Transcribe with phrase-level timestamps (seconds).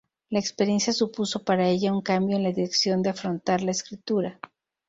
[0.31, 4.39] La experiencia supuso para ella un cambio en la dirección de afrontar la escritura.